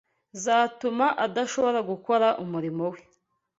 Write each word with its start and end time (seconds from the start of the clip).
zatuma 0.43 1.05
adashobora 1.25 1.79
gukora 1.89 2.27
umurimo 2.43 2.83
we 2.91 2.99